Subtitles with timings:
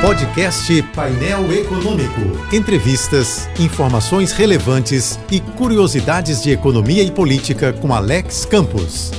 [0.00, 2.20] Podcast Painel Econômico.
[2.52, 9.10] Entrevistas, informações relevantes e curiosidades de economia e política com Alex Campos.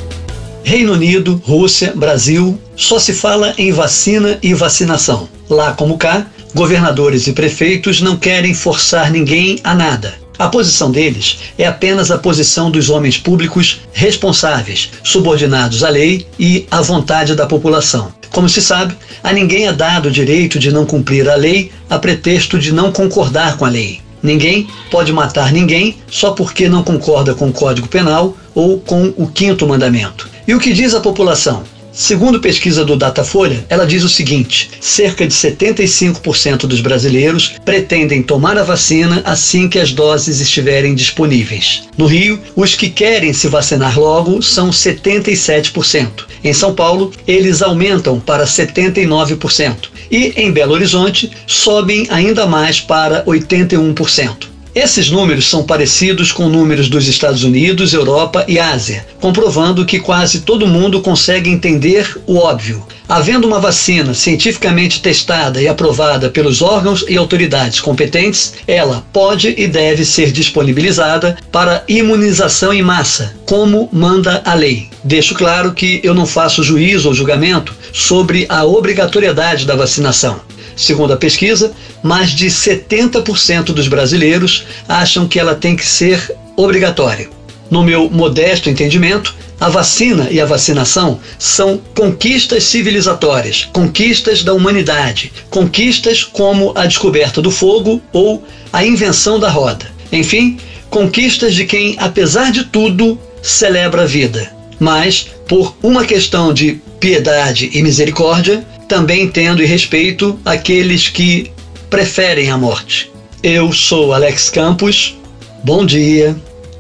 [0.64, 5.28] Reino Unido, Rússia, Brasil, só se fala em vacina e vacinação.
[5.50, 10.14] Lá como cá, governadores e prefeitos não querem forçar ninguém a nada.
[10.38, 16.68] A posição deles é apenas a posição dos homens públicos responsáveis, subordinados à lei e
[16.70, 18.17] à vontade da população.
[18.38, 21.98] Como se sabe, a ninguém é dado o direito de não cumprir a lei a
[21.98, 24.00] pretexto de não concordar com a lei.
[24.22, 29.26] Ninguém pode matar ninguém só porque não concorda com o Código Penal ou com o
[29.26, 30.30] quinto mandamento.
[30.48, 31.64] E o que diz a população?
[31.98, 38.56] Segundo pesquisa do Datafolha, ela diz o seguinte: cerca de 75% dos brasileiros pretendem tomar
[38.56, 41.90] a vacina assim que as doses estiverem disponíveis.
[41.98, 46.26] No Rio, os que querem se vacinar logo são 77%.
[46.44, 49.90] Em São Paulo, eles aumentam para 79%.
[50.12, 54.57] E em Belo Horizonte, sobem ainda mais para 81%.
[54.76, 60.42] Esses números são parecidos com números dos Estados Unidos, Europa e Ásia, comprovando que quase
[60.42, 62.86] todo mundo consegue entender o óbvio.
[63.10, 69.66] Havendo uma vacina cientificamente testada e aprovada pelos órgãos e autoridades competentes, ela pode e
[69.66, 74.90] deve ser disponibilizada para imunização em massa, como manda a lei.
[75.04, 80.42] Deixo claro que eu não faço juízo ou julgamento sobre a obrigatoriedade da vacinação.
[80.78, 87.30] Segundo a pesquisa, mais de 70% dos brasileiros acham que ela tem que ser obrigatória.
[87.70, 95.34] No meu modesto entendimento, a vacina e a vacinação são conquistas civilizatórias, conquistas da humanidade,
[95.50, 99.92] conquistas como a descoberta do fogo ou a invenção da roda.
[100.12, 100.60] Enfim,
[100.92, 104.56] conquistas de quem, apesar de tudo, celebra a vida.
[104.80, 111.52] Mas, por uma questão de piedade e misericórdia, também entendo e respeito aqueles que
[111.90, 113.12] preferem a morte.
[113.42, 115.18] Eu sou Alex Campos,
[115.64, 116.36] bom dia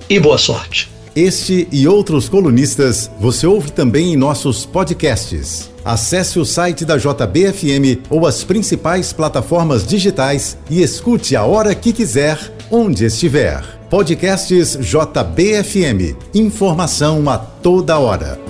[0.09, 0.89] e boa sorte.
[1.16, 5.72] Este e outros colunistas você ouve também em nossos podcasts.
[5.83, 11.91] Acesse o site da JBFM ou as principais plataformas digitais e escute a hora que
[11.91, 12.38] quiser,
[12.69, 13.63] onde estiver.
[13.89, 16.16] Podcasts JBFM.
[16.35, 18.47] Informação a toda hora.